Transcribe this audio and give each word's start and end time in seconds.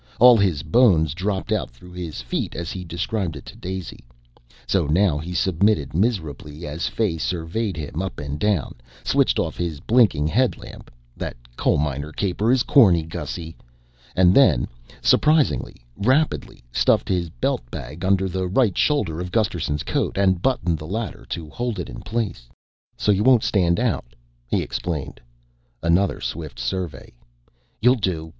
All 0.19 0.35
his 0.35 0.63
bones 0.63 1.13
dropped 1.13 1.51
out 1.51 1.69
through 1.69 1.91
his 1.91 2.23
feet, 2.23 2.55
as 2.55 2.71
he 2.71 2.83
described 2.83 3.35
it 3.35 3.45
to 3.45 3.55
Daisy. 3.55 4.03
So 4.65 4.87
now 4.87 5.19
he 5.19 5.31
submitted 5.35 5.93
miserably 5.93 6.65
as 6.65 6.87
Fay 6.87 7.19
surveyed 7.19 7.77
him 7.77 8.01
up 8.01 8.19
and 8.19 8.39
down, 8.39 8.73
switched 9.03 9.37
off 9.37 9.57
his 9.57 9.79
blinking 9.79 10.25
headlamp 10.25 10.89
("That 11.15 11.37
coalminer 11.55 12.11
caper 12.13 12.51
is 12.51 12.63
corny, 12.63 13.03
Gussy.") 13.03 13.55
and 14.15 14.33
then 14.33 14.67
surprisingly 15.03 15.75
rapidly 15.95 16.63
stuffed 16.71 17.07
his 17.07 17.29
belt 17.29 17.61
bag 17.69 18.03
under 18.03 18.27
the 18.27 18.47
right 18.47 18.75
shoulder 18.75 19.19
of 19.19 19.29
Gusterson's 19.31 19.83
coat 19.83 20.17
and 20.17 20.41
buttoned 20.41 20.79
the 20.79 20.87
latter 20.87 21.27
to 21.29 21.47
hold 21.51 21.77
it 21.77 21.89
in 21.91 22.01
place. 22.01 22.49
"So 22.97 23.11
you 23.11 23.23
won't 23.23 23.43
stand 23.43 23.79
out," 23.79 24.15
he 24.47 24.63
explained. 24.63 25.21
Another 25.83 26.19
swift 26.19 26.57
survey. 26.59 27.13
"You'll 27.81 27.93
do. 28.01 28.29